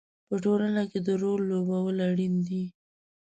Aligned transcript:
په 0.27 0.35
ټولنه 0.43 0.83
کې 0.91 0.99
د 1.07 1.09
رول 1.21 1.41
لوبول 1.51 1.97
اړین 2.09 2.35
دي. 2.47 2.63